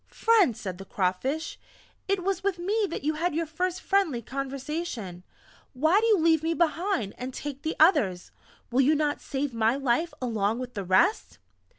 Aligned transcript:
"Friend," 0.07 0.57
said 0.57 0.79
the 0.79 0.85
Crawfish, 0.85 1.59
"it 2.07 2.23
was 2.23 2.43
with 2.43 2.57
me 2.57 2.87
that 2.89 3.03
you 3.03 3.13
had 3.13 3.35
your 3.35 3.45
first 3.45 3.81
friendly 3.81 4.19
conversation 4.23 5.21
why 5.73 5.99
do 5.99 6.07
you 6.07 6.17
leave 6.17 6.41
me 6.41 6.55
behind, 6.55 7.13
and 7.19 7.31
take 7.35 7.61
the 7.61 7.75
others? 7.79 8.31
Will 8.71 8.81
you 8.81 8.95
not 8.95 9.21
save 9.21 9.53
my 9.53 9.75
life 9.75 10.11
along 10.19 10.57
with 10.57 10.73
the 10.73 10.83
rest?" 10.83 11.37